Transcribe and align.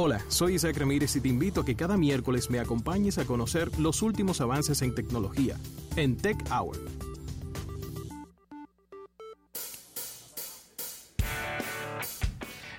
Hola, 0.00 0.24
soy 0.28 0.54
Isaac 0.54 0.76
Ramírez 0.76 1.16
y 1.16 1.20
te 1.20 1.26
invito 1.26 1.62
a 1.62 1.64
que 1.64 1.74
cada 1.74 1.96
miércoles 1.96 2.50
me 2.50 2.60
acompañes 2.60 3.18
a 3.18 3.24
conocer 3.24 3.76
los 3.80 4.00
últimos 4.00 4.40
avances 4.40 4.80
en 4.82 4.94
tecnología 4.94 5.56
en 5.96 6.16
Tech 6.16 6.36
Hour. 6.52 6.78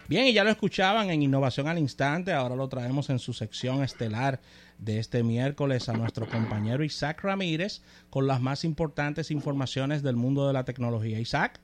Bien, 0.08 0.28
y 0.28 0.34
ya 0.34 0.46
lo 0.46 0.50
escuchaban 0.50 1.10
en 1.10 1.22
Innovación 1.22 1.68
al 1.68 1.78
Instante, 1.78 2.32
ahora 2.32 2.56
lo 2.56 2.70
traemos 2.70 3.10
en 3.10 3.20
su 3.20 3.34
sección 3.34 3.84
estelar 3.84 4.40
de 4.78 5.00
este 5.00 5.22
miércoles 5.22 5.90
a 5.90 5.94
nuestro 5.98 6.26
compañero 6.26 6.86
Isaac 6.86 7.22
Ramírez 7.22 7.82
con 8.10 8.28
las 8.28 8.40
más 8.40 8.64
importantes 8.64 9.30
informaciones 9.30 10.04
del 10.04 10.16
mundo 10.16 10.48
de 10.48 10.54
la 10.54 10.64
tecnología. 10.64 11.20
Isaac. 11.20 11.60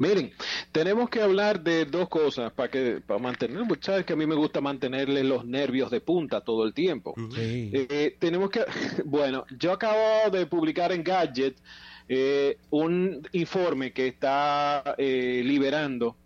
Miren, 0.00 0.32
tenemos 0.72 1.10
que 1.10 1.20
hablar 1.20 1.62
de 1.62 1.84
dos 1.84 2.08
cosas 2.08 2.50
para 2.54 2.70
que 2.70 3.02
para 3.06 3.20
mantener, 3.20 3.62
sabes 3.82 4.06
que 4.06 4.14
a 4.14 4.16
mí 4.16 4.26
me 4.26 4.34
gusta 4.34 4.62
mantenerle 4.62 5.22
los 5.22 5.44
nervios 5.44 5.90
de 5.90 6.00
punta 6.00 6.40
todo 6.40 6.64
el 6.64 6.72
tiempo. 6.72 7.14
Eh, 7.36 8.16
tenemos 8.18 8.48
que, 8.48 8.64
bueno, 9.04 9.44
yo 9.58 9.72
acabo 9.72 10.30
de 10.30 10.46
publicar 10.46 10.90
en 10.92 11.04
Gadget 11.04 11.60
eh, 12.08 12.56
un 12.70 13.28
informe 13.32 13.92
que 13.92 14.06
está 14.06 14.94
eh, 14.96 15.42
liberando 15.44 16.16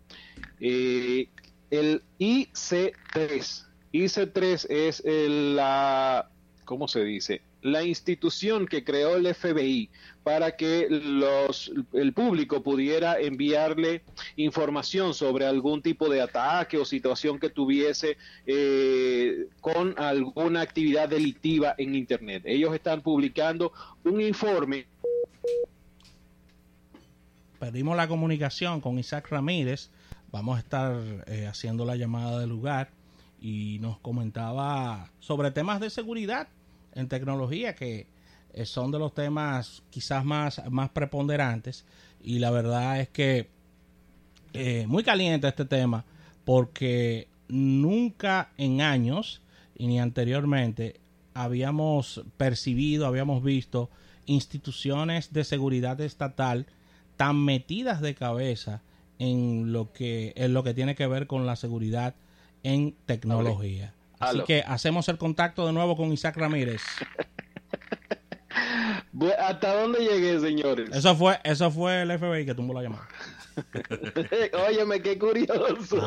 el 0.57 1.27
IC3. 2.17 3.65
IC3 3.91 4.67
es 4.69 5.03
la, 5.05 6.29
¿cómo 6.63 6.87
se 6.87 7.03
dice? 7.03 7.41
La 7.65 7.81
institución 7.81 8.67
que 8.67 8.83
creó 8.83 9.15
el 9.15 9.33
FBI 9.33 9.89
para 10.23 10.55
que 10.55 10.87
los, 10.87 11.71
el 11.93 12.13
público 12.13 12.61
pudiera 12.61 13.19
enviarle 13.19 14.03
información 14.35 15.15
sobre 15.15 15.47
algún 15.47 15.81
tipo 15.81 16.07
de 16.07 16.21
ataque 16.21 16.77
o 16.77 16.85
situación 16.85 17.39
que 17.39 17.49
tuviese 17.49 18.17
eh, 18.45 19.47
con 19.61 19.97
alguna 19.97 20.61
actividad 20.61 21.09
delictiva 21.09 21.73
en 21.79 21.95
Internet. 21.95 22.43
Ellos 22.45 22.71
están 22.75 23.01
publicando 23.01 23.73
un 24.03 24.21
informe. 24.21 24.85
Perdimos 27.57 27.97
la 27.97 28.07
comunicación 28.07 28.79
con 28.79 28.99
Isaac 28.99 29.29
Ramírez. 29.29 29.89
Vamos 30.31 30.57
a 30.57 30.59
estar 30.59 31.01
eh, 31.25 31.47
haciendo 31.47 31.83
la 31.83 31.95
llamada 31.95 32.39
del 32.39 32.49
lugar 32.49 32.91
y 33.41 33.79
nos 33.79 33.97
comentaba 34.01 35.09
sobre 35.19 35.49
temas 35.49 35.79
de 35.79 35.89
seguridad 35.89 36.47
en 36.95 37.07
tecnología 37.07 37.75
que 37.75 38.07
eh, 38.53 38.65
son 38.65 38.91
de 38.91 38.99
los 38.99 39.13
temas 39.13 39.83
quizás 39.89 40.25
más, 40.25 40.61
más 40.69 40.89
preponderantes 40.89 41.85
y 42.23 42.39
la 42.39 42.51
verdad 42.51 42.99
es 43.01 43.09
que 43.09 43.49
eh, 44.53 44.85
muy 44.87 45.03
caliente 45.03 45.47
este 45.47 45.65
tema 45.65 46.05
porque 46.45 47.27
nunca 47.49 48.49
en 48.57 48.81
años 48.81 49.41
y 49.77 49.87
ni 49.87 49.99
anteriormente 49.99 50.99
habíamos 51.33 52.23
percibido, 52.37 53.05
habíamos 53.05 53.43
visto 53.43 53.89
instituciones 54.25 55.33
de 55.33 55.43
seguridad 55.43 55.99
estatal 55.99 56.65
tan 57.17 57.43
metidas 57.43 58.01
de 58.01 58.15
cabeza 58.15 58.81
en 59.19 59.71
lo 59.71 59.91
que 59.91 60.33
en 60.35 60.53
lo 60.53 60.63
que 60.63 60.73
tiene 60.73 60.95
que 60.95 61.07
ver 61.07 61.27
con 61.27 61.45
la 61.45 61.55
seguridad 61.55 62.15
en 62.63 62.95
tecnología. 63.05 63.94
Así 64.19 64.41
que 64.45 64.63
hacemos 64.65 65.09
el 65.09 65.17
contacto 65.17 65.65
de 65.67 65.73
nuevo 65.73 65.95
con 65.95 66.11
Isaac 66.11 66.37
Ramírez. 66.37 66.81
¿Hasta 69.39 69.81
dónde 69.81 69.99
llegué, 69.99 70.39
señores? 70.39 70.89
Eso 70.91 71.15
fue, 71.15 71.39
eso 71.43 71.71
fue 71.71 72.01
el 72.01 72.17
FBI 72.17 72.45
que 72.45 72.53
tumbó 72.53 72.73
la 72.73 72.83
llamada. 72.83 73.07
Óyeme, 74.67 75.01
qué 75.01 75.17
curioso. 75.17 75.97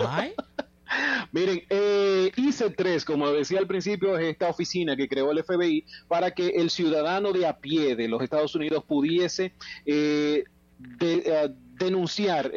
Miren, 1.33 1.63
eh, 1.69 2.33
IC3, 2.37 3.05
como 3.05 3.31
decía 3.31 3.59
al 3.59 3.67
principio, 3.67 4.17
es 4.17 4.27
esta 4.27 4.49
oficina 4.49 4.97
que 4.97 5.09
creó 5.09 5.31
el 5.31 5.43
FBI 5.43 5.85
para 6.09 6.31
que 6.31 6.49
el 6.49 6.71
ciudadano 6.71 7.33
de 7.33 7.47
a 7.47 7.59
pie 7.59 7.95
de 7.95 8.09
los 8.09 8.23
Estados 8.23 8.55
Unidos 8.55 8.85
pudiese 8.85 9.53
eh, 9.85 10.45
eh, 11.01 11.49
denunciar 11.79 12.53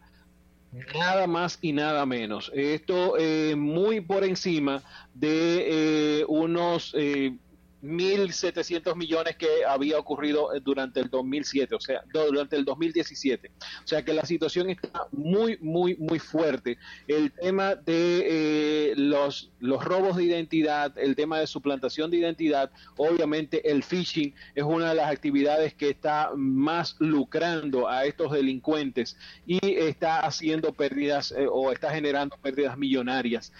Nada 0.94 1.26
más 1.26 1.58
y 1.62 1.72
nada 1.72 2.04
menos. 2.04 2.52
Esto 2.54 3.14
eh, 3.18 3.56
muy 3.56 4.02
por 4.02 4.22
encima 4.22 4.82
de 5.14 6.20
eh, 6.20 6.24
unos 6.28 6.94
eh, 6.96 7.38
1.700 7.82 8.96
millones 8.96 9.36
que 9.36 9.64
había 9.66 9.98
ocurrido 9.98 10.52
eh, 10.54 10.60
durante 10.60 11.00
el 11.00 11.08
2007, 11.08 11.74
o 11.74 11.80
sea, 11.80 12.02
durante 12.12 12.56
el 12.56 12.64
2017. 12.64 13.50
O 13.84 13.86
sea 13.86 14.04
que 14.04 14.12
la 14.12 14.24
situación 14.24 14.70
está 14.70 15.06
muy, 15.12 15.58
muy, 15.60 15.96
muy 15.96 16.18
fuerte. 16.18 16.78
El 17.06 17.32
tema 17.32 17.76
de 17.76 18.90
eh, 18.90 18.94
los, 18.96 19.50
robos 19.60 20.16
de 20.16 20.24
identidad, 20.24 20.96
el 20.98 21.14
tema 21.14 21.38
de 21.38 21.46
suplantación 21.46 22.10
de 22.10 22.18
identidad, 22.18 22.70
obviamente 22.96 23.70
el 23.70 23.84
phishing 23.84 24.34
es 24.54 24.64
una 24.64 24.88
de 24.90 24.94
las 24.96 25.10
actividades 25.10 25.74
que 25.74 25.90
está 25.90 26.30
más 26.36 26.96
lucrando 26.98 27.88
a 27.88 28.04
estos 28.06 28.32
delincuentes 28.32 29.16
y 29.46 29.58
está 29.62 30.20
haciendo 30.20 30.72
pérdidas 30.72 31.32
eh, 31.32 31.46
o 31.50 31.70
está 31.70 31.90
generando 31.90 32.36
pérdidas 32.38 32.76
millonarias. 32.76 33.52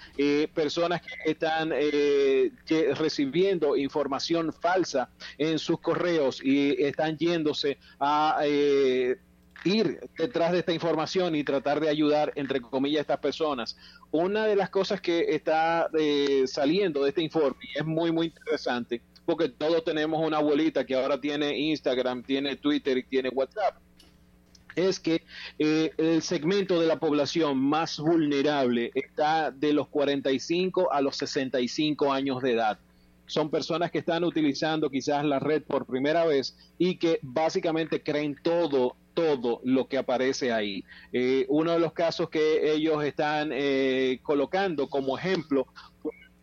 personas 0.54 1.02
que 1.02 1.30
están 1.30 1.72
recibiendo 2.96 3.76
información 3.76 4.07
información 4.08 4.52
falsa 4.54 5.10
en 5.36 5.58
sus 5.58 5.80
correos 5.80 6.40
y 6.42 6.82
están 6.82 7.18
yéndose 7.18 7.78
a 8.00 8.40
eh, 8.42 9.18
ir 9.64 10.00
detrás 10.16 10.52
de 10.52 10.60
esta 10.60 10.72
información 10.72 11.36
y 11.36 11.44
tratar 11.44 11.78
de 11.80 11.90
ayudar, 11.90 12.32
entre 12.36 12.60
comillas, 12.62 13.00
a 13.00 13.02
estas 13.02 13.18
personas. 13.18 13.76
Una 14.10 14.46
de 14.46 14.56
las 14.56 14.70
cosas 14.70 15.02
que 15.02 15.26
está 15.28 15.90
eh, 15.98 16.44
saliendo 16.46 17.02
de 17.02 17.10
este 17.10 17.22
informe 17.22 17.58
y 17.74 17.78
es 17.78 17.84
muy, 17.84 18.10
muy 18.10 18.28
interesante, 18.28 19.02
porque 19.26 19.50
todos 19.50 19.84
tenemos 19.84 20.26
una 20.26 20.38
abuelita 20.38 20.86
que 20.86 20.94
ahora 20.94 21.20
tiene 21.20 21.58
Instagram, 21.58 22.22
tiene 22.22 22.56
Twitter 22.56 22.96
y 22.96 23.02
tiene 23.02 23.28
WhatsApp 23.28 23.76
es 24.86 25.00
que 25.00 25.24
eh, 25.58 25.90
el 25.96 26.22
segmento 26.22 26.80
de 26.80 26.86
la 26.86 27.00
población 27.00 27.58
más 27.58 27.98
vulnerable 27.98 28.92
está 28.94 29.50
de 29.50 29.72
los 29.72 29.88
45 29.88 30.92
a 30.92 31.00
los 31.00 31.16
65 31.16 32.12
años 32.12 32.40
de 32.42 32.52
edad 32.52 32.78
son 33.28 33.50
personas 33.50 33.92
que 33.92 33.98
están 33.98 34.24
utilizando 34.24 34.90
quizás 34.90 35.24
la 35.24 35.38
red 35.38 35.62
por 35.62 35.86
primera 35.86 36.24
vez 36.24 36.56
y 36.78 36.96
que 36.98 37.20
básicamente 37.22 38.02
creen 38.02 38.36
todo 38.42 38.96
todo 39.18 39.60
lo 39.64 39.88
que 39.88 39.98
aparece 39.98 40.52
ahí. 40.52 40.84
Eh, 41.12 41.44
uno 41.48 41.72
de 41.72 41.80
los 41.80 41.92
casos 41.92 42.30
que 42.30 42.72
ellos 42.72 43.02
están 43.02 43.50
eh, 43.52 44.20
colocando 44.22 44.88
como 44.88 45.18
ejemplo 45.18 45.66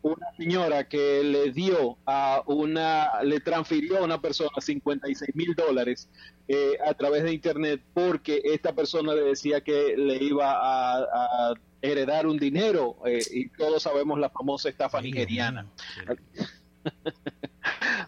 una 0.01 0.27
señora 0.37 0.83
que 0.83 1.23
le 1.23 1.53
dio 1.53 1.97
a 2.05 2.43
una, 2.47 3.23
le 3.23 3.39
transfirió 3.39 3.99
a 3.99 4.03
una 4.03 4.19
persona 4.19 4.51
56 4.59 5.35
mil 5.35 5.55
dólares 5.55 6.09
eh, 6.49 6.77
a 6.85 6.93
través 6.93 7.23
de 7.23 7.33
internet 7.33 7.81
porque 7.93 8.41
esta 8.43 8.73
persona 8.73 9.15
le 9.15 9.21
decía 9.21 9.61
que 9.61 9.95
le 9.97 10.17
iba 10.17 10.51
a, 10.53 11.53
heredar 11.81 12.25
un 12.25 12.37
dinero 12.37 12.97
y 13.05 13.47
todos 13.49 13.83
sabemos 13.83 14.19
la 14.19 14.29
famosa 14.29 14.69
estafa 14.69 14.99
nigeriana. 15.01 15.67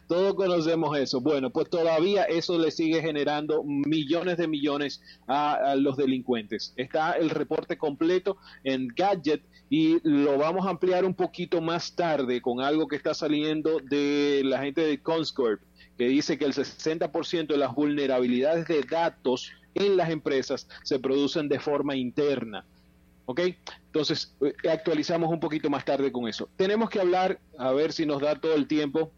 Todos 0.07 0.35
conocemos 0.35 0.97
eso. 0.97 1.19
Bueno, 1.19 1.49
pues 1.49 1.69
todavía 1.69 2.23
eso 2.23 2.57
le 2.57 2.71
sigue 2.71 3.01
generando 3.01 3.63
millones 3.63 4.37
de 4.37 4.47
millones 4.47 5.01
a, 5.27 5.75
los 5.75 5.97
delincuentes. 5.97 6.73
Está 6.77 7.13
el 7.13 7.29
reporte 7.29 7.77
completo 7.77 8.37
en 8.63 8.87
Gadget 8.87 9.43
y 9.69 9.97
lo 10.07 10.37
vamos 10.37 10.65
a 10.65 10.69
ampliar 10.69 11.03
un 11.03 11.13
poquito 11.13 11.61
más 11.61 11.95
tarde 11.95 12.41
con 12.41 12.61
algo 12.61 12.87
que 12.87 12.95
está 12.95 13.13
saliendo 13.13 13.79
de 13.79 14.41
la 14.45 14.59
gente 14.59 14.81
de 14.81 15.01
Conscorp 15.01 15.61
que 15.97 16.07
dice 16.07 16.37
que 16.37 16.45
el 16.45 16.53
60% 16.53 17.47
de 17.47 17.57
las 17.57 17.73
vulnerabilidades 17.73 18.67
de 18.67 18.83
datos 18.83 19.51
en 19.73 19.97
las 19.97 20.09
empresas 20.09 20.67
se 20.83 20.99
producen 20.99 21.49
de 21.49 21.59
forma 21.59 21.95
interna. 21.95 22.65
¿Ok? 23.29 23.41
Entonces, 23.87 24.33
eh, 24.39 24.53
actualizamos 24.69 25.29
un 25.29 25.41
poquito 25.41 25.69
más 25.69 25.83
tarde 25.83 26.13
con 26.13 26.29
eso. 26.29 26.49
Tenemos 26.55 26.89
que 26.89 27.01
hablar, 27.01 27.41
a 27.57 27.73
ver 27.73 27.91
si 27.91 28.05
nos 28.05 28.21
da 28.21 28.39
todo 28.39 28.55
el 28.55 28.67
tiempo, 28.67 29.11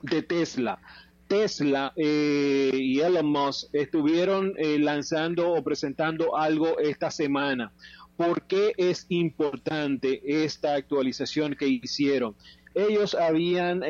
de 0.00 0.22
Tesla. 0.22 0.80
Tesla 1.28 1.92
eh, 1.96 2.70
y 2.72 3.00
Elon 3.00 3.26
Musk 3.26 3.74
estuvieron 3.74 4.54
eh, 4.56 4.78
lanzando 4.78 5.52
o 5.52 5.62
presentando 5.62 6.34
algo 6.36 6.78
esta 6.78 7.10
semana. 7.10 7.72
¿Por 8.16 8.46
qué 8.46 8.72
es 8.78 9.04
importante 9.10 10.22
esta 10.24 10.74
actualización 10.74 11.54
que 11.56 11.68
hicieron? 11.68 12.34
Ellos 12.74 13.14
habían 13.14 13.82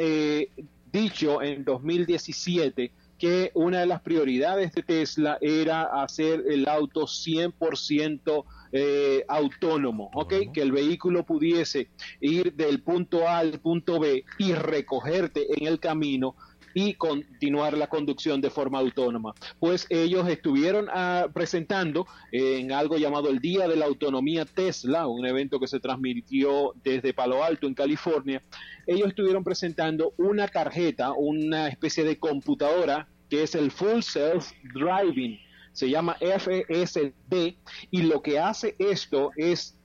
dicho 0.91 1.41
en 1.41 1.65
2017 1.65 2.91
que 3.19 3.53
una 3.55 3.81
de 3.81 3.87
las 3.87 4.01
prioridades 4.01 4.73
de 4.73 4.83
Tesla 4.83 5.39
era 5.41 5.83
hacer 6.03 6.43
el 6.49 6.69
auto 6.69 7.03
100% 7.03 8.45
eh, 8.79 9.25
autónomo, 9.27 10.11
¿ok? 10.13 10.53
Que 10.53 10.61
el 10.61 10.71
vehículo 10.71 11.25
pudiese 11.25 11.89
ir 12.21 12.53
del 12.53 12.83
punto 12.83 13.27
A 13.27 13.39
al 13.39 13.59
punto 13.59 13.99
B 13.99 14.23
y 14.39 14.53
recogerte 14.53 15.47
en 15.57 15.67
el 15.67 15.81
camino 15.81 16.37
y 16.75 16.93
continuar 16.93 17.79
la 17.79 17.87
conducción 17.87 18.43
de 18.43 18.51
forma 18.51 18.79
autónoma. 18.81 19.33
Pues 19.59 19.87
ellos 19.89 20.29
estuvieron 20.29 20.89
ah, 20.93 21.29
presentando 21.33 22.07
en 22.33 22.71
algo 22.71 22.99
llamado 22.99 23.31
el 23.31 23.39
Día 23.39 23.67
de 23.67 23.77
la 23.77 23.87
Autonomía 23.87 24.45
Tesla, 24.45 25.07
un 25.07 25.25
evento 25.25 25.59
que 25.59 25.69
se 25.69 25.81
transmitió 25.81 26.75
desde 26.85 27.15
Palo 27.15 27.43
Alto 27.43 27.67
en 27.67 27.73
California. 27.73 28.43
Ellos 28.87 29.09
estuvieron 29.09 29.43
presentando 29.43 30.13
una 30.19 30.49
tarjeta, 30.49 31.13
una 31.13 31.69
especie 31.69 32.05
de 32.05 32.19
computadora 32.19 33.09
que 33.31 33.43
es 33.43 33.55
el 33.55 33.71
Full 33.71 34.03
Self 34.03 34.53
Driving 34.75 35.46
se 35.77 35.91
llama 35.91 36.17
FSD 36.21 37.55
y 37.91 38.03
lo 38.03 38.23
que 38.23 38.39
hace 38.39 38.75
esto 38.79 39.31
es 39.37 39.77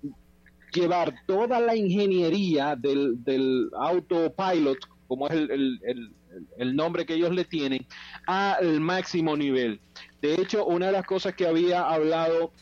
llevar 0.73 1.13
toda 1.27 1.59
la 1.59 1.75
ingeniería 1.75 2.77
del, 2.77 3.21
del 3.25 3.69
autopilot, 3.77 4.77
como 5.09 5.27
es 5.27 5.33
el, 5.33 6.75
nombre 6.77 7.05
que 7.05 7.15
ellos 7.15 7.35
le 7.35 7.43
tienen, 7.43 7.85
al 8.25 8.79
máximo 8.79 9.35
nivel. 9.35 9.81
De 10.21 10.35
hecho, 10.35 10.65
una 10.65 10.85
de 10.85 10.91
las 10.93 11.05
cosas 11.05 11.35
que 11.35 11.45
había 11.45 11.81
hablado 11.81 12.53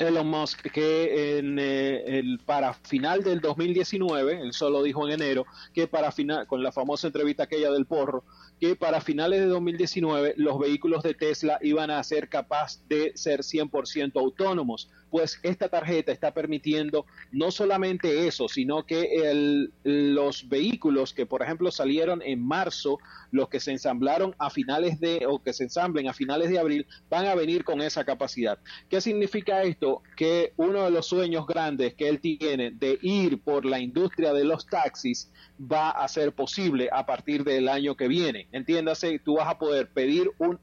Elon 0.00 0.26
Musk 0.26 0.70
que 0.72 1.38
en 1.38 1.58
eh, 1.58 2.18
el 2.18 2.38
para 2.38 2.74
final 2.74 3.22
del 3.22 3.40
2019, 3.40 4.40
él 4.40 4.52
solo 4.52 4.82
dijo 4.82 5.06
en 5.06 5.14
enero, 5.14 5.46
que 5.74 5.86
para 5.86 6.12
final, 6.12 6.46
con 6.46 6.62
la 6.62 6.72
famosa 6.72 7.06
entrevista 7.06 7.44
aquella 7.44 7.70
del 7.70 7.86
porro, 7.86 8.24
que 8.58 8.76
para 8.76 9.00
finales 9.00 9.40
de 9.40 9.46
2019 9.46 10.34
los 10.36 10.58
vehículos 10.58 11.02
de 11.02 11.14
Tesla 11.14 11.58
iban 11.62 11.90
a 11.90 12.02
ser 12.02 12.28
capaces 12.28 12.82
de 12.88 13.12
ser 13.14 13.40
100% 13.40 14.12
autónomos 14.20 14.90
pues 15.10 15.40
esta 15.42 15.68
tarjeta 15.68 16.12
está 16.12 16.32
permitiendo 16.32 17.06
no 17.32 17.50
solamente 17.50 18.26
eso, 18.26 18.48
sino 18.48 18.86
que 18.86 19.68
los 19.82 20.48
vehículos 20.48 21.12
que, 21.12 21.26
por 21.26 21.42
ejemplo, 21.42 21.70
salieron 21.70 22.22
en 22.22 22.40
marzo, 22.46 22.98
los 23.30 23.48
que 23.48 23.60
se 23.60 23.72
ensamblaron 23.72 24.34
a 24.38 24.50
finales 24.50 25.00
de, 25.00 25.26
o 25.26 25.42
que 25.42 25.52
se 25.52 25.64
ensamblen 25.64 26.08
a 26.08 26.12
finales 26.12 26.50
de 26.50 26.58
abril, 26.58 26.86
van 27.08 27.26
a 27.26 27.34
venir 27.34 27.64
con 27.64 27.80
esa 27.80 28.04
capacidad. 28.04 28.58
¿Qué 28.88 29.00
significa 29.00 29.62
esto? 29.62 30.02
Que 30.16 30.52
uno 30.56 30.84
de 30.84 30.90
los 30.90 31.06
sueños 31.06 31.46
grandes 31.46 31.94
que 31.94 32.08
él 32.08 32.20
tiene 32.20 32.70
de 32.70 32.98
ir 33.02 33.42
por 33.42 33.64
la 33.64 33.80
industria 33.80 34.32
de 34.32 34.44
los 34.44 34.66
taxis 34.66 35.32
va 35.60 35.90
a 35.90 36.06
ser 36.08 36.32
posible 36.32 36.88
a 36.92 37.04
partir 37.04 37.44
del 37.44 37.68
año 37.68 37.96
que 37.96 38.08
viene. 38.08 38.48
Entiéndase, 38.52 39.18
tú 39.18 39.36
vas 39.36 39.48
a 39.48 39.58
poder 39.58 39.88
pedir 39.92 40.30
un 40.38 40.58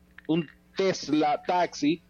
Tesla 0.77 1.41
taxi 1.45 2.03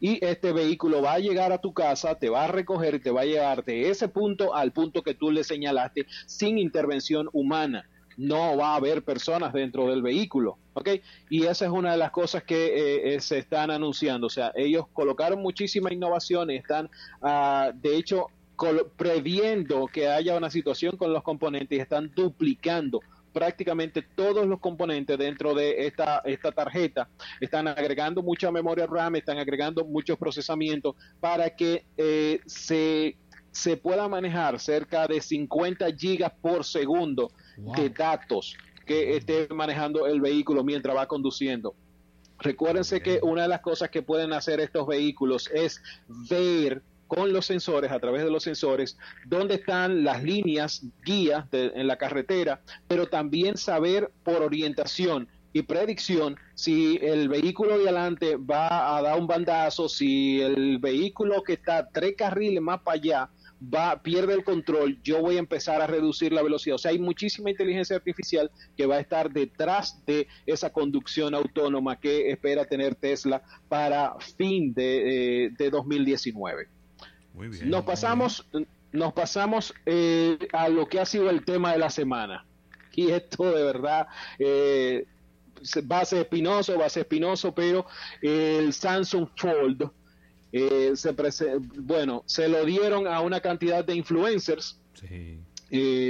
y 0.00 0.24
este 0.24 0.52
vehículo 0.52 1.02
va 1.02 1.14
a 1.14 1.18
llegar 1.18 1.52
a 1.52 1.58
tu 1.58 1.72
casa, 1.72 2.18
te 2.18 2.28
va 2.28 2.44
a 2.44 2.48
recoger 2.48 2.94
y 2.94 3.00
te 3.00 3.10
va 3.10 3.22
a 3.22 3.26
llevar 3.26 3.64
de 3.64 3.90
ese 3.90 4.08
punto 4.08 4.54
al 4.54 4.72
punto 4.72 5.02
que 5.02 5.14
tú 5.14 5.30
le 5.30 5.44
señalaste 5.44 6.06
sin 6.26 6.58
intervención 6.58 7.28
humana. 7.32 7.88
No 8.16 8.56
va 8.56 8.72
a 8.72 8.76
haber 8.76 9.02
personas 9.02 9.52
dentro 9.54 9.88
del 9.88 10.02
vehículo. 10.02 10.58
Y 11.30 11.46
esa 11.46 11.64
es 11.64 11.70
una 11.70 11.92
de 11.92 11.98
las 11.98 12.10
cosas 12.10 12.44
que 12.44 12.66
eh, 12.66 13.14
eh, 13.14 13.20
se 13.20 13.38
están 13.38 13.70
anunciando. 13.70 14.26
O 14.26 14.30
sea, 14.30 14.52
ellos 14.54 14.86
colocaron 14.92 15.40
muchísima 15.40 15.92
innovación 15.92 16.50
están, 16.50 16.90
uh, 17.22 17.72
de 17.74 17.96
hecho, 17.96 18.26
previendo 18.96 19.86
que 19.86 20.08
haya 20.08 20.36
una 20.36 20.50
situación 20.50 20.96
con 20.96 21.12
los 21.12 21.22
componentes 21.22 21.76
y 21.76 21.80
están 21.80 22.12
duplicando 22.14 23.00
prácticamente 23.32 24.02
todos 24.02 24.46
los 24.46 24.60
componentes 24.60 25.18
dentro 25.18 25.54
de 25.54 25.86
esta, 25.86 26.18
esta 26.24 26.52
tarjeta. 26.52 27.08
Están 27.40 27.68
agregando 27.68 28.22
mucha 28.22 28.50
memoria 28.50 28.86
RAM, 28.86 29.16
están 29.16 29.38
agregando 29.38 29.84
muchos 29.84 30.18
procesamientos 30.18 30.94
para 31.20 31.50
que 31.50 31.84
eh, 31.96 32.40
se, 32.46 33.16
se 33.50 33.76
pueda 33.76 34.08
manejar 34.08 34.58
cerca 34.60 35.06
de 35.06 35.20
50 35.20 35.86
gigas 35.96 36.32
por 36.40 36.64
segundo 36.64 37.30
de 37.56 37.90
datos 37.90 38.56
que 38.86 39.16
esté 39.16 39.48
manejando 39.54 40.06
el 40.06 40.20
vehículo 40.20 40.64
mientras 40.64 40.96
va 40.96 41.06
conduciendo. 41.06 41.74
Recuérdense 42.38 43.00
que 43.00 43.20
una 43.22 43.42
de 43.42 43.48
las 43.48 43.60
cosas 43.60 43.90
que 43.90 44.02
pueden 44.02 44.32
hacer 44.32 44.58
estos 44.58 44.86
vehículos 44.86 45.48
es 45.54 45.80
ver 46.28 46.82
con 47.14 47.30
los 47.30 47.44
sensores, 47.44 47.92
a 47.92 48.00
través 48.00 48.24
de 48.24 48.30
los 48.30 48.42
sensores, 48.42 48.96
dónde 49.26 49.56
están 49.56 50.02
las 50.02 50.22
líneas 50.22 50.82
guías 51.04 51.44
en 51.52 51.86
la 51.86 51.98
carretera, 51.98 52.62
pero 52.88 53.06
también 53.06 53.58
saber 53.58 54.10
por 54.24 54.40
orientación 54.40 55.28
y 55.52 55.60
predicción 55.60 56.36
si 56.54 56.98
el 57.02 57.28
vehículo 57.28 57.76
de 57.76 57.84
adelante 57.84 58.36
va 58.36 58.96
a 58.96 59.02
dar 59.02 59.20
un 59.20 59.26
bandazo, 59.26 59.90
si 59.90 60.40
el 60.40 60.78
vehículo 60.78 61.42
que 61.42 61.52
está 61.52 61.86
tres 61.92 62.14
carriles 62.16 62.62
más 62.62 62.80
para 62.80 62.94
allá 62.94 63.30
va 63.62 64.02
pierde 64.02 64.32
el 64.32 64.42
control, 64.42 64.98
yo 65.02 65.20
voy 65.20 65.36
a 65.36 65.40
empezar 65.40 65.82
a 65.82 65.86
reducir 65.86 66.32
la 66.32 66.42
velocidad. 66.42 66.76
O 66.76 66.78
sea, 66.78 66.92
hay 66.92 66.98
muchísima 66.98 67.50
inteligencia 67.50 67.94
artificial 67.94 68.50
que 68.74 68.86
va 68.86 68.94
a 68.94 69.00
estar 69.00 69.30
detrás 69.30 70.02
de 70.06 70.28
esa 70.46 70.72
conducción 70.72 71.34
autónoma 71.34 72.00
que 72.00 72.30
espera 72.30 72.64
tener 72.64 72.94
Tesla 72.94 73.42
para 73.68 74.14
fin 74.18 74.72
de, 74.72 75.44
eh, 75.44 75.50
de 75.58 75.68
2019. 75.68 76.68
Nos 77.64 77.84
pasamos, 77.84 78.46
nos 78.92 79.12
pasamos 79.12 79.74
eh, 79.86 80.38
a 80.52 80.68
lo 80.68 80.86
que 80.88 81.00
ha 81.00 81.06
sido 81.06 81.30
el 81.30 81.44
tema 81.44 81.72
de 81.72 81.78
la 81.78 81.90
semana. 81.90 82.46
Y 82.94 83.10
esto 83.10 83.50
de 83.50 83.64
verdad 83.64 84.06
eh, 84.38 85.06
va 85.90 86.00
a 86.00 86.04
ser 86.04 86.20
espinoso, 86.20 86.78
va 86.78 86.84
a 86.84 86.90
ser 86.90 87.04
espinoso, 87.04 87.54
pero 87.54 87.86
el 88.20 88.70
Samsung 88.74 89.28
Fold, 89.34 89.90
eh, 90.52 90.92
se 90.94 91.14
bueno, 91.78 92.22
se 92.26 92.48
lo 92.48 92.66
dieron 92.66 93.06
a 93.06 93.20
una 93.20 93.40
cantidad 93.40 93.82
de 93.82 93.94
influencers. 93.94 94.78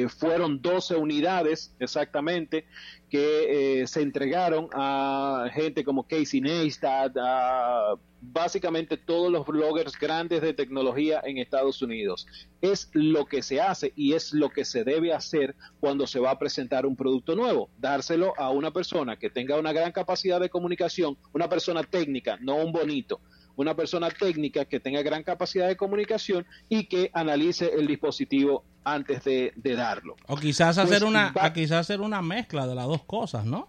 Fueron 0.09 0.61
12 0.61 0.97
unidades 0.97 1.75
exactamente 1.79 2.67
que 3.09 3.85
se 3.87 4.03
entregaron 4.03 4.69
a 4.73 5.49
gente 5.53 5.85
como 5.85 6.07
Casey 6.07 6.41
Neistat, 6.41 7.17
a 7.21 7.95
básicamente 8.23 8.97
todos 8.97 9.31
los 9.31 9.45
bloggers 9.45 9.99
grandes 9.99 10.41
de 10.41 10.55
tecnología 10.55 11.21
en 11.25 11.39
Estados 11.39 11.83
Unidos. 11.83 12.27
Es 12.61 12.89
lo 12.93 13.27
que 13.27 13.43
se 13.43 13.61
hace 13.61 13.93
y 13.97 14.15
es 14.15 14.33
lo 14.33 14.49
que 14.51 14.65
se 14.65 14.85
debe 14.85 15.13
hacer 15.13 15.55
cuando 15.81 16.07
se 16.07 16.21
va 16.21 16.31
a 16.31 16.39
presentar 16.39 16.87
un 16.87 16.97
producto 16.97 17.35
nuevo, 17.35 17.69
dárselo 17.79 18.33
a 18.39 18.51
una 18.51 18.73
persona 18.73 19.19
que 19.19 19.29
tenga 19.29 19.59
una 19.59 19.73
gran 19.73 19.93
capacidad 19.93 20.41
de 20.41 20.51
comunicación, 20.51 21.19
una 21.33 21.49
persona 21.49 21.83
técnica, 21.83 22.39
no 22.41 22.57
un 22.57 22.73
bonito, 22.73 23.21
una 23.57 23.75
persona 23.77 24.09
técnica 24.11 24.65
que 24.65 24.81
tenga 24.81 25.03
gran 25.03 25.23
capacidad 25.25 25.69
de 25.69 25.77
comunicación 25.77 26.47
y 26.69 26.87
que 26.87 27.11
analice 27.13 27.73
el 27.75 27.87
dispositivo 27.87 28.65
antes 28.85 29.25
de, 29.25 29.53
darlo. 29.77 30.17
O 30.27 30.37
quizás 30.37 30.79
hacer 30.79 31.01
pues 31.01 31.11
una, 31.11 31.33
quizás 31.53 31.81
hacer 31.81 32.01
una 32.01 32.23
mezcla 32.23 32.67
de 32.67 32.75
las 32.75 32.87
dos 32.87 33.05
cosas, 33.05 33.45
¿no? 33.45 33.69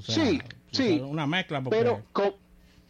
sí, 0.00 0.40
sí. 0.70 1.00
Una 1.00 1.26
mezcla. 1.26 1.62
Pero 1.62 2.02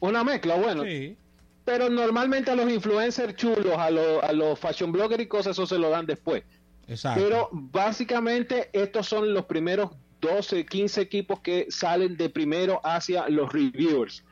una 0.01 0.25
mezcla, 0.25 0.57
bueno. 0.57 0.83
Sí. 0.85 1.17
Pero 1.65 1.91
normalmente 1.91 2.51
a 2.51 2.55
los 2.55 2.71
influencers 2.71 3.35
chulos, 3.35 3.77
a, 3.77 3.87
a 3.87 4.33
los 4.33 4.59
fashion 4.59 4.93
bloggers 4.93 5.23
y 5.23 5.27
cosas, 5.27 5.53
eso 5.53 5.67
se 5.67 5.79
lo 5.79 5.91
dan 5.91 6.07
después. 6.07 6.45
Exacto. 6.87 7.21
Pero 7.23 7.49
básicamente 7.53 8.71
estos 8.73 9.09
son 9.09 9.35
los 9.35 9.47
primeros 9.47 9.91
12, 10.21 10.65
15 10.65 11.01
equipos 11.01 11.41
que 11.41 11.67
salen 11.69 12.17
de 12.17 12.29
primero 12.29 12.81
hacia 12.85 13.29
los 13.29 13.53
reviewers. 13.53 14.25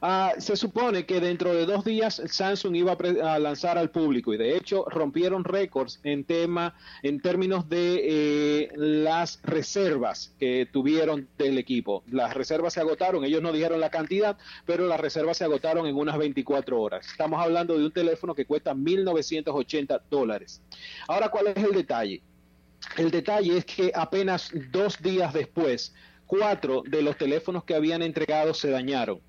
Ah, 0.00 0.34
se 0.38 0.56
supone 0.56 1.06
que 1.06 1.20
dentro 1.20 1.54
de 1.54 1.66
dos 1.66 1.84
días 1.84 2.22
Samsung 2.26 2.76
iba 2.76 2.96
a, 3.22 3.38
lanzar 3.38 3.78
al 3.78 3.90
público 3.90 4.32
y 4.32 4.36
de 4.36 4.56
hecho 4.56 4.84
rompieron 4.88 5.44
récords 5.44 6.00
en 6.02 6.24
tema, 6.24 6.74
en 7.02 7.20
términos 7.20 7.68
de 7.68 8.00
eh, 8.02 8.68
las 8.74 9.40
reservas 9.42 10.34
que 10.38 10.66
tuvieron 10.70 11.28
del 11.38 11.58
equipo. 11.58 12.02
Las 12.10 12.34
reservas 12.34 12.74
se 12.74 12.80
agotaron, 12.80 13.24
ellos 13.24 13.42
no 13.42 13.52
dijeron 13.52 13.80
la 13.80 13.90
cantidad, 13.90 14.36
pero 14.64 14.86
las 14.86 15.00
reservas 15.00 15.36
se 15.38 15.44
agotaron 15.44 15.86
en 15.86 15.96
unas 15.96 16.18
24 16.18 16.80
horas. 16.80 17.06
Estamos 17.06 17.40
hablando 17.40 17.78
de 17.78 17.84
un 17.84 17.92
teléfono 17.92 18.34
que 18.34 18.46
cuesta 18.46 18.74
1.980 18.74 20.02
dólares. 20.10 20.62
Ahora, 21.08 21.28
¿cuál 21.28 21.48
es 21.48 21.56
el 21.56 21.72
detalle? 21.72 22.22
El 22.96 23.10
detalle 23.10 23.56
es 23.56 23.64
que 23.64 23.92
apenas 23.94 24.50
dos 24.70 25.00
días 25.00 25.32
después 25.32 25.94
cuatro 26.26 26.82
de 26.86 27.02
los 27.02 27.16
teléfonos 27.16 27.64
que 27.64 27.74
habían 27.74 28.02
entregado 28.02 28.54
se 28.54 28.70
dañaron. 28.70 29.20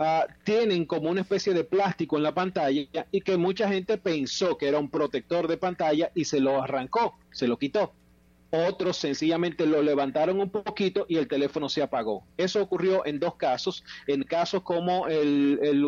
Ah, 0.00 0.28
tienen 0.44 0.86
como 0.86 1.10
una 1.10 1.22
especie 1.22 1.52
de 1.52 1.64
plástico 1.64 2.16
en 2.16 2.22
la 2.22 2.32
pantalla 2.32 2.86
y 3.10 3.20
que 3.20 3.36
mucha 3.36 3.68
gente 3.68 3.98
pensó 3.98 4.56
que 4.56 4.68
era 4.68 4.78
un 4.78 4.88
protector 4.88 5.48
de 5.48 5.56
pantalla 5.56 6.12
y 6.14 6.24
se 6.24 6.38
lo 6.38 6.62
arrancó, 6.62 7.18
se 7.32 7.48
lo 7.48 7.58
quitó. 7.58 7.92
Otros 8.50 8.96
sencillamente 8.96 9.66
lo 9.66 9.82
levantaron 9.82 10.40
un 10.40 10.50
poquito 10.50 11.04
y 11.08 11.16
el 11.16 11.26
teléfono 11.26 11.68
se 11.68 11.82
apagó. 11.82 12.24
Eso 12.36 12.62
ocurrió 12.62 13.04
en 13.04 13.18
dos 13.18 13.34
casos. 13.34 13.82
En 14.06 14.22
casos 14.22 14.62
como 14.62 15.08
el, 15.08 15.58
el, 15.62 15.84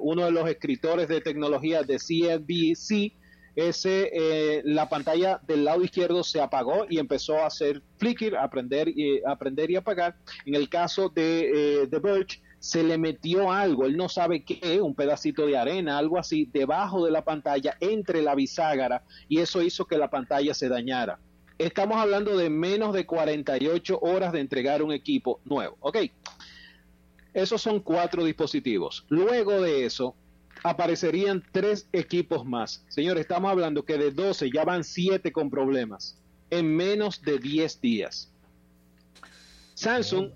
uno 0.00 0.24
de 0.24 0.30
los 0.30 0.48
escritores 0.48 1.08
de 1.08 1.20
tecnología 1.20 1.82
de 1.82 1.98
CNBC, 1.98 3.12
ese, 3.56 4.10
eh, 4.12 4.62
la 4.64 4.88
pantalla 4.88 5.40
del 5.46 5.64
lado 5.64 5.82
izquierdo 5.82 6.22
se 6.22 6.40
apagó 6.40 6.86
y 6.88 6.98
empezó 6.98 7.38
a 7.38 7.46
hacer 7.46 7.82
flicker, 7.96 8.36
aprender 8.36 8.88
y, 8.88 9.20
aprender 9.26 9.72
y 9.72 9.76
apagar. 9.76 10.16
En 10.46 10.54
el 10.54 10.68
caso 10.68 11.08
de, 11.08 11.88
The 11.90 11.96
eh, 11.96 12.00
Verge, 12.00 12.40
se 12.60 12.82
le 12.82 12.98
metió 12.98 13.52
algo, 13.52 13.86
él 13.86 13.96
no 13.96 14.08
sabe 14.08 14.42
qué, 14.44 14.80
un 14.80 14.94
pedacito 14.94 15.46
de 15.46 15.56
arena, 15.56 15.98
algo 15.98 16.18
así, 16.18 16.48
debajo 16.52 17.04
de 17.04 17.10
la 17.10 17.24
pantalla, 17.24 17.76
entre 17.80 18.22
la 18.22 18.34
bisagra, 18.34 19.04
y 19.28 19.38
eso 19.38 19.62
hizo 19.62 19.86
que 19.86 19.98
la 19.98 20.10
pantalla 20.10 20.54
se 20.54 20.68
dañara. 20.68 21.18
Estamos 21.58 21.96
hablando 21.96 22.36
de 22.36 22.50
menos 22.50 22.94
de 22.94 23.06
48 23.06 23.98
horas 24.00 24.32
de 24.32 24.40
entregar 24.40 24.82
un 24.82 24.92
equipo 24.92 25.40
nuevo, 25.44 25.76
¿ok? 25.80 25.98
Esos 27.34 27.60
son 27.60 27.80
cuatro 27.80 28.24
dispositivos. 28.24 29.04
Luego 29.08 29.60
de 29.60 29.84
eso, 29.84 30.14
aparecerían 30.62 31.44
tres 31.52 31.88
equipos 31.92 32.44
más. 32.44 32.84
Señores, 32.88 33.22
estamos 33.22 33.50
hablando 33.50 33.84
que 33.84 33.98
de 33.98 34.10
12 34.10 34.50
ya 34.52 34.64
van 34.64 34.84
7 34.84 35.30
con 35.32 35.50
problemas 35.50 36.18
en 36.50 36.74
menos 36.74 37.22
de 37.22 37.38
10 37.38 37.80
días. 37.80 38.32
Samsung 39.74 40.32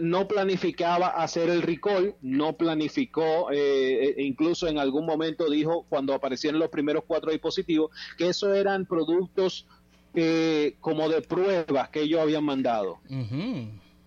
no 0.00 0.26
planificaba 0.26 1.08
hacer 1.08 1.48
el 1.48 1.62
recall, 1.62 2.14
no 2.22 2.56
planificó, 2.56 3.50
eh, 3.52 4.14
e 4.16 4.22
incluso 4.22 4.66
en 4.66 4.78
algún 4.78 5.06
momento 5.06 5.48
dijo 5.48 5.86
cuando 5.88 6.14
aparecieron 6.14 6.58
los 6.58 6.70
primeros 6.70 7.04
cuatro 7.06 7.30
dispositivos 7.30 7.90
que 8.18 8.28
esos 8.28 8.56
eran 8.56 8.86
productos 8.86 9.66
eh, 10.14 10.76
como 10.80 11.08
de 11.08 11.22
pruebas 11.22 11.88
que 11.90 12.02
ellos 12.02 12.20
habían 12.20 12.44
mandado. 12.44 12.98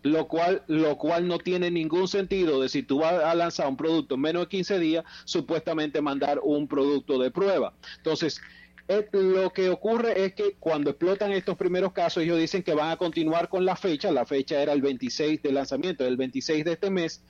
Lo 0.02 0.28
cual, 0.28 0.64
lo 0.68 0.98
cual 0.98 1.30
no 1.30 1.38
tiene 1.38 1.72
ningún 1.72 2.10
sentido 2.10 2.60
de 2.60 2.68
si 2.68 2.84
tú 2.84 3.00
vas 3.00 3.24
a 3.24 3.34
lanzar 3.36 3.70
un 3.70 3.78
producto 3.78 4.16
en 4.16 4.22
menos 4.22 4.44
de 4.44 4.50
15 4.50 4.80
días, 4.80 5.06
supuestamente 5.24 6.02
mandar 6.02 6.42
un 6.44 6.68
producto 6.68 7.18
de 7.20 7.32
prueba. 7.32 7.74
Entonces, 7.98 8.42
lo 9.12 9.54
que 9.54 9.70
ocurre 9.70 10.26
es 10.26 10.34
que 10.34 10.56
cuando 10.60 10.90
explotan 10.90 11.32
estos 11.32 11.58
primeros 11.58 11.94
casos, 11.94 12.24
ellos 12.24 12.38
dicen 12.38 12.64
que 12.64 12.74
van 12.74 12.92
a 12.92 12.98
continuar 12.98 13.50
con 13.50 13.66
la 13.66 13.76
fecha, 13.76 14.12
la 14.12 14.26
fecha 14.26 14.62
era 14.62 14.74
el 14.74 14.82
26 14.82 15.42
de 15.42 15.52
lanzamiento, 15.52 16.06
el 16.06 16.18
26 16.18 16.66
de 16.66 16.74
este 16.74 16.90
mes, 16.90 17.24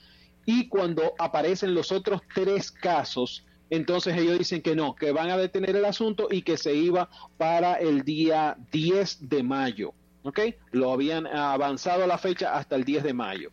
y 0.46 0.68
cuando 0.68 1.14
aparecen 1.20 1.74
los 1.74 1.92
otros 1.92 2.22
tres 2.34 2.72
casos, 2.72 3.46
entonces 3.70 4.18
ellos 4.18 4.38
dicen 4.38 4.62
que 4.62 4.76
no, 4.76 4.96
que 4.96 5.12
van 5.12 5.30
a 5.30 5.38
detener 5.38 5.76
el 5.76 5.86
asunto 5.86 6.28
y 6.30 6.42
que 6.42 6.58
se 6.58 6.74
iba 6.74 7.10
para 7.38 7.76
el 7.76 8.04
día 8.04 8.58
10 8.72 9.30
de 9.30 9.44
mayo. 9.44 9.94
¿Ok? 10.24 10.40
Lo 10.72 10.92
habían 10.92 11.28
avanzado 11.28 12.08
la 12.08 12.18
fecha 12.18 12.56
hasta 12.56 12.76
el 12.76 12.84
10 12.84 13.04
de 13.04 13.14
mayo. 13.14 13.52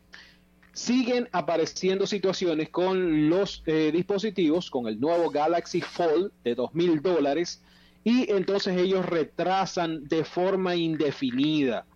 Siguen 0.72 1.28
apareciendo 1.32 2.06
situaciones 2.06 2.70
con 2.70 3.28
los 3.28 3.62
eh, 3.66 3.90
dispositivos, 3.92 4.70
con 4.70 4.86
el 4.86 5.00
nuevo 5.00 5.30
Galaxy 5.30 5.80
Fold 5.80 6.30
de 6.44 6.54
dos 6.54 6.74
mil 6.74 7.02
dólares, 7.02 7.60
y 8.04 8.30
entonces 8.30 8.76
ellos 8.76 9.04
retrasan 9.06 10.04
de 10.04 10.24
forma 10.24 10.74
indefinida 10.76 11.86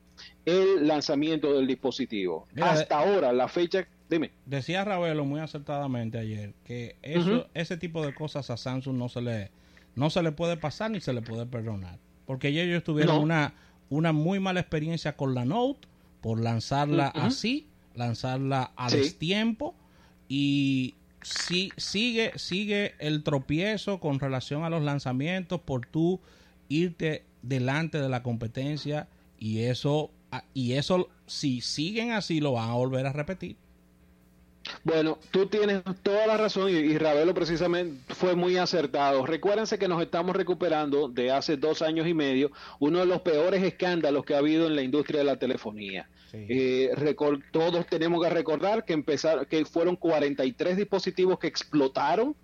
el 0.44 0.86
lanzamiento 0.86 1.54
del 1.54 1.66
dispositivo. 1.66 2.46
Hasta 2.60 2.98
ahora, 2.98 3.32
la 3.32 3.48
fecha, 3.48 3.86
dime. 4.08 4.30
Decía 4.46 4.84
Ravelo 4.84 5.24
muy 5.24 5.40
acertadamente 5.40 6.18
ayer 6.18 6.54
que 6.64 6.96
eso, 7.02 7.48
ese 7.54 7.76
tipo 7.76 8.04
de 8.04 8.14
cosas 8.14 8.50
a 8.50 8.56
Samsung 8.56 8.96
no 8.96 9.08
se 9.08 9.22
le 9.22 9.50
no 9.96 10.10
se 10.10 10.22
le 10.22 10.32
puede 10.32 10.56
pasar 10.56 10.90
ni 10.90 11.00
se 11.00 11.12
le 11.12 11.22
puede 11.22 11.46
perdonar, 11.46 11.98
porque 12.26 12.48
ellos 12.48 12.82
tuvieron 12.82 13.22
una 13.22 13.54
una 13.88 14.12
muy 14.12 14.40
mala 14.40 14.60
experiencia 14.60 15.16
con 15.16 15.34
la 15.34 15.44
Note 15.44 15.86
por 16.20 16.40
lanzarla 16.40 17.08
así, 17.08 17.68
lanzarla 17.94 18.72
a 18.76 18.90
destiempo 18.90 19.74
y 20.28 20.94
sí, 21.24 21.72
sigue, 21.76 22.32
sigue 22.36 22.94
el 22.98 23.22
tropiezo 23.22 23.98
con 23.98 24.20
relación 24.20 24.64
a 24.64 24.70
los 24.70 24.82
lanzamientos 24.82 25.60
por 25.60 25.86
tú 25.86 26.20
irte 26.68 27.24
delante 27.42 28.00
de 28.00 28.08
la 28.08 28.22
competencia 28.22 29.08
y 29.38 29.62
eso, 29.62 30.10
ah, 30.30 30.44
y 30.54 30.74
eso 30.74 31.08
si 31.26 31.60
siguen 31.60 32.12
así 32.12 32.40
lo 32.40 32.52
van 32.52 32.70
a 32.70 32.74
volver 32.74 33.06
a 33.06 33.12
repetir. 33.12 33.56
Bueno, 34.82 35.18
tú 35.30 35.46
tienes 35.46 35.82
toda 36.02 36.26
la 36.26 36.36
razón 36.36 36.70
y, 36.70 36.96
Ravelo 36.96 37.34
precisamente 37.34 38.14
fue 38.14 38.34
muy 38.34 38.56
acertado. 38.56 39.26
Recuérdense 39.26 39.78
que 39.78 39.88
nos 39.88 40.00
estamos 40.00 40.34
recuperando 40.34 41.08
de 41.08 41.30
hace 41.30 41.56
dos 41.56 41.82
años 41.82 42.06
y 42.06 42.14
medio 42.14 42.50
uno 42.78 43.00
de 43.00 43.06
los 43.06 43.20
peores 43.20 43.62
escándalos 43.62 44.24
que 44.24 44.34
ha 44.34 44.38
habido 44.38 44.66
en 44.66 44.76
la 44.76 44.82
industria 44.82 45.18
de 45.18 45.24
la 45.24 45.38
telefonía. 45.38 46.08
Eh, 46.34 46.90
todos 47.52 47.86
tenemos 47.86 48.22
que 48.22 48.30
recordar 48.30 48.84
que 48.84 48.92
empezaron, 48.92 49.46
que 49.46 49.64
fueron 49.64 49.96
43 49.96 50.76
dispositivos 50.76 51.38
que 51.38 51.46
explotaron 51.46 52.34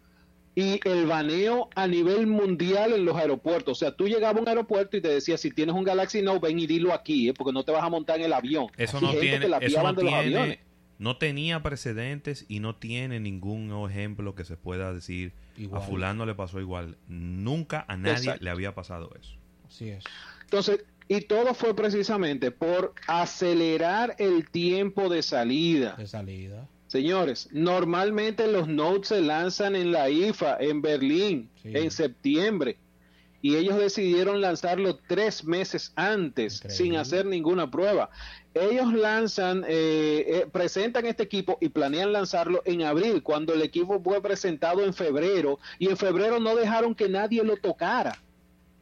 y 0.54 0.80
el 0.84 1.06
baneo 1.06 1.68
a 1.74 1.86
nivel 1.86 2.26
mundial 2.26 2.92
en 2.92 3.04
los 3.04 3.16
aeropuertos. 3.16 3.78
O 3.78 3.80
sea, 3.80 3.92
tú 3.92 4.08
llegabas 4.08 4.36
a 4.36 4.40
un 4.40 4.48
aeropuerto 4.48 4.96
y 4.96 5.00
te 5.00 5.08
decía, 5.08 5.36
si 5.38 5.50
tienes 5.50 5.74
un 5.74 5.84
Galaxy 5.84 6.22
Note, 6.22 6.46
ven 6.48 6.58
y 6.58 6.66
dilo 6.66 6.92
aquí, 6.92 7.28
eh, 7.28 7.34
porque 7.34 7.52
no 7.52 7.64
te 7.64 7.72
vas 7.72 7.82
a 7.82 7.88
montar 7.88 8.18
en 8.18 8.26
el 8.26 8.32
avión. 8.32 8.66
Eso 8.76 9.00
no 9.00 9.12
tiene, 9.12 9.46
eso 9.60 9.82
no 9.82 9.94
tiene, 9.94 10.60
no 10.98 11.16
tenía 11.16 11.62
precedentes 11.62 12.44
y 12.48 12.60
no 12.60 12.76
tiene 12.76 13.20
ningún 13.20 13.72
ejemplo 13.88 14.34
que 14.34 14.44
se 14.44 14.56
pueda 14.56 14.92
decir 14.92 15.32
a 15.72 15.80
fulano 15.80 16.26
le 16.26 16.34
pasó 16.34 16.60
igual. 16.60 16.98
Nunca 17.08 17.84
a 17.88 17.96
nadie 17.96 18.36
le 18.40 18.50
había 18.50 18.74
pasado 18.74 19.10
eso. 19.18 19.34
Así 19.66 19.88
es. 19.88 20.04
Entonces, 20.42 20.84
y 21.10 21.22
todo 21.22 21.54
fue 21.54 21.74
precisamente 21.74 22.52
por 22.52 22.94
acelerar 23.08 24.14
el 24.18 24.48
tiempo 24.48 25.08
de 25.08 25.24
salida. 25.24 25.96
De 25.96 26.06
salida. 26.06 26.68
Señores, 26.86 27.48
normalmente 27.50 28.46
los 28.46 28.68
notes 28.68 29.08
se 29.08 29.20
lanzan 29.20 29.74
en 29.74 29.90
la 29.90 30.08
IFA, 30.08 30.58
en 30.60 30.80
Berlín, 30.80 31.50
en 31.64 31.90
septiembre. 31.90 32.78
Y 33.42 33.56
ellos 33.56 33.76
decidieron 33.76 34.40
lanzarlo 34.40 35.00
tres 35.08 35.42
meses 35.42 35.92
antes, 35.96 36.62
sin 36.68 36.94
hacer 36.94 37.26
ninguna 37.26 37.68
prueba. 37.68 38.10
Ellos 38.54 38.92
lanzan, 38.92 39.64
eh, 39.66 40.24
eh, 40.28 40.46
presentan 40.52 41.06
este 41.06 41.24
equipo 41.24 41.58
y 41.60 41.70
planean 41.70 42.12
lanzarlo 42.12 42.62
en 42.64 42.82
abril, 42.82 43.24
cuando 43.24 43.52
el 43.52 43.62
equipo 43.62 44.00
fue 44.00 44.22
presentado 44.22 44.84
en 44.84 44.94
febrero, 44.94 45.58
y 45.80 45.88
en 45.88 45.96
febrero 45.96 46.38
no 46.38 46.54
dejaron 46.54 46.94
que 46.94 47.08
nadie 47.08 47.42
lo 47.42 47.56
tocara. 47.56 48.16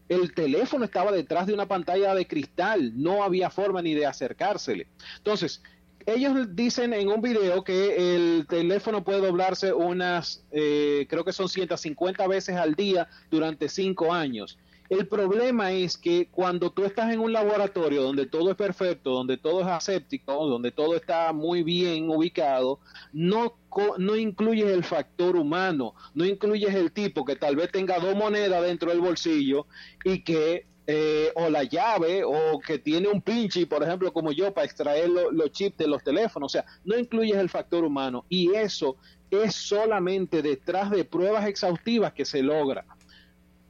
El 0.09 0.33
teléfono 0.33 0.85
estaba 0.85 1.13
detrás 1.13 1.47
de 1.47 1.55
una 1.55 1.67
pantalla 1.67 2.15
de 2.15 2.27
cristal, 2.27 2.93
no 2.95 3.23
había 3.23 3.51
forma 3.51 3.83
ni 3.83 3.95
de 3.95 4.07
acercársele. 4.07 4.87
Entonces, 5.19 5.63
ellos 6.07 6.35
dicen 6.55 6.95
en 6.95 7.09
un 7.09 7.21
video 7.21 7.63
que 7.63 8.15
el 8.15 8.47
teléfono 8.49 9.05
puede 9.05 9.21
doblarse 9.21 9.73
unas, 9.75 10.43
eh, 10.51 11.07
creo 11.09 11.25
que 11.25 11.33
son 11.33 11.49
150 11.49 12.27
veces 12.27 12.57
al 12.57 12.75
día 12.75 13.09
durante 13.31 13.69
cinco 13.69 14.13
años. 14.13 14.59
El 14.89 15.07
problema 15.07 15.73
es 15.73 15.99
que 15.99 16.29
cuando 16.31 16.71
tú 16.71 16.85
estás 16.85 17.13
en 17.13 17.21
un 17.21 17.33
laboratorio 17.33 18.03
donde 18.03 18.27
todo 18.27 18.51
es 18.51 18.57
perfecto, 18.57 19.11
donde 19.11 19.37
todo 19.37 19.61
es 19.61 19.67
aséptico, 19.67 20.47
donde 20.47 20.71
todo 20.73 20.97
está 20.97 21.33
muy 21.35 21.63
bien 21.63 22.09
ubicado, 22.09 22.81
no, 23.13 23.59
no 23.99 24.17
incluyes 24.17 24.71
el 24.71 24.85
factor 24.85 25.37
humano, 25.37 25.95
no 26.15 26.25
incluyes 26.25 26.75
el 26.75 26.93
tipo 26.93 27.27
que 27.27 27.37
tal 27.37 27.55
vez 27.57 27.71
tenga 27.71 27.99
dos 27.99 28.17
monedas 28.17 28.63
dentro 28.63 28.91
del 28.91 29.01
bolsillo 29.01 29.67
y 30.05 30.25
que 30.25 30.67
eh, 30.91 31.31
o 31.35 31.51
la 31.51 31.65
llave 31.65 32.25
o 32.25 32.59
que 32.59 32.79
tiene 32.79 33.09
un 33.09 33.21
pinche, 33.21 33.67
por 33.67 33.83
ejemplo, 33.83 34.11
como 34.11 34.33
yo, 34.33 34.55
para 34.55 34.65
extraer 34.65 35.11
los 35.11 35.53
chips 35.53 35.77
de 35.77 35.87
los 35.87 36.03
teléfonos. 36.03 36.51
O 36.51 36.53
sea, 36.53 36.65
no 36.87 36.99
incluyes 36.99 37.37
el 37.37 37.51
factor 37.51 37.85
humano 37.85 38.25
y 38.31 38.55
eso 38.55 38.97
es 39.31 39.55
solamente 39.55 40.41
detrás 40.41 40.91
de 40.91 41.05
pruebas 41.05 41.47
exhaustivas 41.47 42.15
que 42.15 42.25
se 42.25 42.43
logra. 42.43 42.87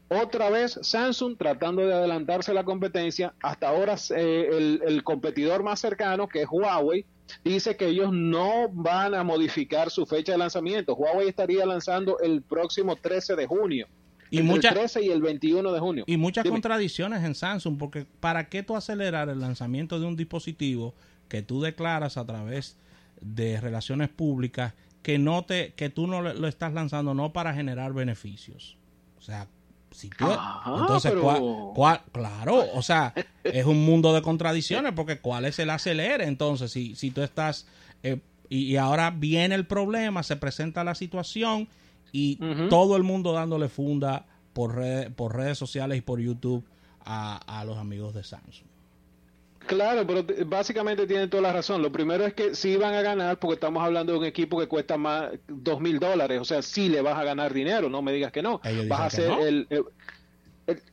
Otra 0.08 0.48
vez 0.48 0.78
Samsung 0.80 1.36
tratando 1.36 1.86
de 1.86 1.92
adelantarse 1.92 2.50
a 2.50 2.54
la 2.54 2.64
competencia. 2.64 3.34
Hasta 3.42 3.68
ahora 3.68 3.96
eh, 4.16 4.78
el, 4.86 5.04
competidor 5.04 5.62
más 5.62 5.80
cercano, 5.80 6.28
que 6.28 6.42
es 6.42 6.48
Huawei, 6.50 7.04
dice 7.44 7.76
que 7.76 7.88
ellos 7.88 8.10
no 8.12 8.70
van 8.70 9.14
a 9.14 9.22
modificar 9.22 9.90
su 9.90 10.06
fecha 10.06 10.32
de 10.32 10.38
lanzamiento. 10.38 10.94
Huawei 10.94 11.28
estaría 11.28 11.66
lanzando 11.66 12.18
el 12.20 12.40
próximo 12.42 12.96
13 12.96 13.36
de 13.36 13.46
junio. 13.46 13.86
Y 14.30 14.38
el 14.38 14.60
13 14.60 15.04
y 15.04 15.10
el 15.10 15.22
21 15.22 15.72
de 15.72 15.80
junio. 15.80 16.04
Y 16.06 16.16
muchas 16.16 16.46
contradicciones 16.46 17.24
en 17.24 17.34
Samsung, 17.34 17.78
porque 17.78 18.06
¿para 18.20 18.48
qué 18.48 18.62
tú 18.62 18.76
acelerar 18.76 19.28
el 19.28 19.40
lanzamiento 19.40 20.00
de 20.00 20.06
un 20.06 20.16
dispositivo 20.16 20.94
que 21.28 21.42
tú 21.42 21.60
declaras 21.60 22.16
a 22.16 22.26
través 22.26 22.76
de 23.20 23.60
relaciones 23.60 24.08
públicas 24.08 24.74
que 25.02 25.18
no 25.18 25.44
te 25.44 25.72
que 25.74 25.88
tú 25.88 26.06
no 26.06 26.20
lo 26.20 26.46
estás 26.46 26.72
lanzando 26.72 27.14
no 27.14 27.32
para 27.32 27.54
generar 27.54 27.94
beneficios? 27.94 28.76
O 29.18 29.22
sea, 29.22 29.48
entonces, 30.80 31.12
¿cuál, 31.74 32.02
claro, 32.12 32.64
o 32.74 32.82
sea, 32.82 33.12
es 33.44 33.66
un 33.66 33.84
mundo 33.84 34.12
de 34.12 34.22
contradicciones 34.22 34.92
porque 34.94 35.18
¿cuál 35.18 35.44
es 35.44 35.58
el 35.58 35.70
acelere? 35.70 36.24
Entonces, 36.24 36.70
si, 36.70 36.94
si 36.94 37.10
tú 37.10 37.22
estás 37.22 37.66
eh, 38.02 38.20
y, 38.48 38.76
ahora 38.76 39.10
viene 39.10 39.54
el 39.54 39.66
problema, 39.66 40.22
se 40.22 40.36
presenta 40.36 40.84
la 40.84 40.94
situación 40.94 41.68
y 42.12 42.36
todo 42.70 42.96
el 42.96 43.02
mundo 43.02 43.32
dándole 43.32 43.68
funda 43.68 44.24
por, 44.52 44.82
por 45.14 45.36
redes 45.36 45.58
sociales 45.58 45.98
y 45.98 46.00
por 46.00 46.20
YouTube 46.20 46.64
a, 47.04 47.36
a 47.58 47.64
los 47.64 47.76
amigos 47.76 48.14
de 48.14 48.24
Samsung. 48.24 48.77
Claro, 49.68 50.06
pero 50.06 50.24
básicamente 50.46 51.06
tienen 51.06 51.28
toda 51.28 51.42
la 51.42 51.52
razón. 51.52 51.82
Lo 51.82 51.92
primero 51.92 52.24
es 52.24 52.32
que 52.32 52.54
sí 52.54 52.76
van 52.76 52.94
a 52.94 53.02
ganar 53.02 53.38
porque 53.38 53.54
estamos 53.54 53.84
hablando 53.84 54.12
de 54.12 54.18
un 54.18 54.24
equipo 54.24 54.58
que 54.58 54.66
cuesta 54.66 54.96
más 54.96 55.30
dos 55.46 55.78
mil 55.80 55.98
dólares. 55.98 56.40
O 56.40 56.44
sea, 56.44 56.62
sí 56.62 56.88
le 56.88 57.02
vas 57.02 57.18
a 57.18 57.24
ganar 57.24 57.52
dinero, 57.52 57.90
no 57.90 58.00
me 58.00 58.10
digas 58.12 58.32
que 58.32 58.40
no. 58.40 58.62
vas 58.88 59.00
a 59.00 59.04
hacer 59.04 59.30
el, 59.30 59.68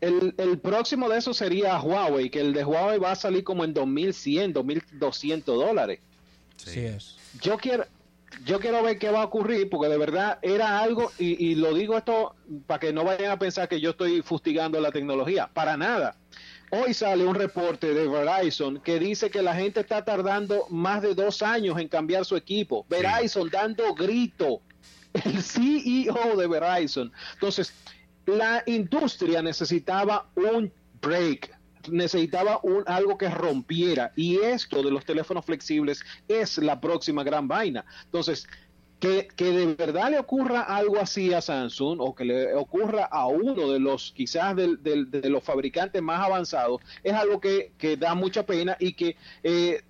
el, 0.02 0.34
el, 0.38 0.60
próximo 0.60 1.08
de 1.08 1.18
eso 1.20 1.34
sería 1.34 1.80
Huawei, 1.80 2.30
que 2.30 2.42
el 2.42 2.54
de 2.54 2.66
Huawei 2.66 3.00
va 3.00 3.12
a 3.12 3.16
salir 3.16 3.46
como 3.46 3.64
en 3.64 3.74
2100, 3.74 4.52
2200 4.52 5.58
dólares. 5.58 6.00
Sí. 6.58 6.82
es. 6.82 7.16
Yo 7.42 7.58
quiero, 7.58 7.86
yo 8.44 8.60
quiero 8.60 8.84
ver 8.84 9.00
qué 9.00 9.10
va 9.10 9.22
a 9.22 9.26
ocurrir, 9.26 9.70
porque 9.70 9.88
de 9.88 9.98
verdad 9.98 10.40
era 10.42 10.82
algo, 10.82 11.14
y, 11.18 11.52
y 11.52 11.56
lo 11.56 11.74
digo 11.74 11.98
esto 11.98 12.36
para 12.68 12.82
que 12.82 12.92
no 12.92 13.06
vayan 13.06 13.32
a 13.32 13.40
pensar 13.40 13.70
que 13.70 13.80
yo 13.80 13.92
estoy 13.92 14.22
fustigando 14.22 14.82
la 14.82 14.92
tecnología, 14.92 15.50
para 15.54 15.78
nada. 15.78 16.18
Hoy 16.78 16.94
sale 16.94 17.26
un 17.26 17.36
reporte 17.36 17.94
de 17.94 18.06
Verizon 18.06 18.82
que 18.82 19.00
dice 19.00 19.30
que 19.30 19.42
la 19.42 19.56
gente 19.56 19.80
está 19.80 20.04
tardando 20.04 20.66
más 20.70 21.02
de 21.02 21.16
dos 21.16 21.42
años 21.42 21.80
en 21.80 21.88
cambiar 21.88 22.26
su 22.26 22.36
equipo. 22.36 22.86
Verizon 22.90 23.50
dando 23.50 23.94
grito. 23.94 24.60
El 25.14 25.42
CEO 25.42 26.36
de 26.36 26.48
Verizon. 26.48 27.14
Entonces, 27.36 27.72
la 28.26 28.62
industria 28.66 29.42
necesitaba 29.42 30.30
un 30.36 30.70
break, 31.02 31.58
necesitaba 31.90 32.60
un, 32.62 32.84
algo 32.88 33.18
que 33.18 33.30
rompiera. 33.30 34.12
Y 34.18 34.40
esto 34.40 34.84
de 34.84 34.92
los 34.92 35.06
teléfonos 35.06 35.46
flexibles 35.46 36.04
es 36.28 36.58
la 36.58 36.82
próxima 36.82 37.24
gran 37.24 37.48
vaina. 37.48 37.86
Entonces, 38.04 38.46
que, 39.36 39.52
de 39.52 39.76
verdad 39.76 40.12
le 40.12 40.20
ocurra 40.20 40.62
algo 40.62 41.00
así 41.00 41.34
a 41.34 41.42
Samsung 41.42 42.00
o 42.00 42.16
que 42.16 42.26
le 42.26 42.54
ocurra 42.56 43.06
a 43.06 43.28
uno 43.28 43.54
de 43.72 43.80
los 43.80 44.14
quizás 44.16 44.56
de 44.56 45.30
los 45.30 45.44
fabricantes 45.44 46.02
más 46.02 46.22
avanzados 46.22 46.82
es 47.04 47.14
algo 47.14 47.40
que, 47.40 47.72
da 48.00 48.16
mucha 48.16 48.46
pena 48.46 48.76
y 48.80 48.94
que 48.94 49.16
eh, 49.44 49.84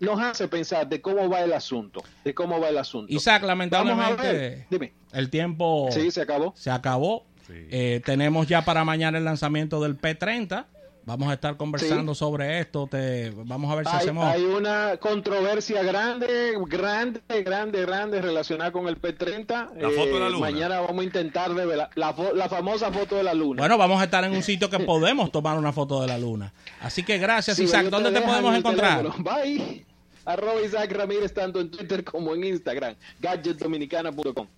nos 0.00 0.20
hace 0.20 0.48
pensar 0.48 0.88
de 0.88 1.00
cómo 1.00 1.28
va 1.28 1.42
el 1.42 1.52
asunto, 1.52 2.02
de 2.24 2.34
cómo 2.34 2.60
va 2.60 2.68
el 2.68 2.78
asunto. 2.78 3.12
Isaac, 3.12 3.42
lamentablemente 3.42 4.66
el 5.12 5.30
tiempo 5.30 5.88
sí, 5.90 6.10
se 6.10 6.22
acabó. 6.22 6.52
Se 6.56 6.70
acabó. 6.70 7.26
Eh, 7.48 8.02
tenemos 8.04 8.48
ya 8.48 8.64
para 8.64 8.84
mañana 8.84 9.18
el 9.18 9.24
lanzamiento 9.24 9.80
del 9.80 9.96
P30 9.96 10.66
Vamos 11.06 11.28
a 11.28 11.34
estar 11.34 11.56
conversando 11.56 12.16
sobre 12.16 12.58
esto. 12.58 12.88
Te, 12.88 13.30
vamos 13.30 13.70
a 13.70 13.76
ver 13.76 13.86
si 13.86 13.94
hacemos. 13.94 14.24
Hay 14.24 14.42
una 14.42 14.96
controversia 14.96 15.84
grande, 15.84 16.54
grande, 16.66 17.22
grande, 17.44 17.82
grande 17.82 18.20
relacionada 18.20 18.72
con 18.72 18.88
el 18.88 19.00
P30. 19.00 19.74
La 19.76 19.90
foto 19.90 20.14
de 20.14 20.18
la 20.18 20.26
eh, 20.26 20.30
luna. 20.30 20.40
Mañana 20.40 20.80
vamos 20.80 21.02
a 21.02 21.04
intentar 21.04 21.52
la, 21.94 22.48
famosa 22.48 22.90
foto 22.90 23.14
de 23.14 23.22
la 23.22 23.34
luna. 23.34 23.62
Bueno, 23.62 23.78
vamos 23.78 24.00
a 24.00 24.04
estar 24.04 24.24
en 24.24 24.32
un 24.32 24.42
sitio 24.42 24.68
que 24.68 24.80
podemos 24.80 25.30
tomar 25.30 25.56
una 25.56 25.72
foto 25.72 26.00
de 26.00 26.08
la 26.08 26.18
luna. 26.18 26.52
Así 26.80 27.04
que 27.04 27.18
gracias, 27.18 27.56
Isaac. 27.60 27.86
¿Dónde 27.86 28.10
te, 28.10 28.20
podemos 28.22 28.56
encontrar? 28.56 29.06
Bye. 29.18 29.86
Arroba 30.24 30.60
Isaac 30.60 30.90
Ramírez, 30.90 31.32
tanto 31.32 31.60
en 31.60 31.70
Twitter 31.70 32.02
como 32.02 32.34
en 32.34 32.42
Instagram. 32.42 32.96
Gadgetdominicana.com. 33.20 34.48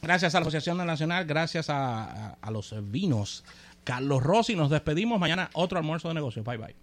Gracias 0.00 0.32
a 0.32 0.38
la 0.38 0.42
Asociación 0.42 0.76
Nacional, 0.76 1.24
gracias 1.24 1.68
a, 1.70 2.34
a 2.40 2.50
los 2.52 2.72
vinos 2.88 3.42
Carlos 3.88 4.22
Rossi. 4.22 4.54
Nos 4.54 4.68
despedimos. 4.68 5.18
Mañana 5.18 5.48
otro 5.54 5.78
almuerzo 5.78 6.08
de 6.08 6.14
negocios. 6.14 6.44
Bye 6.44 6.58
bye. 6.58 6.76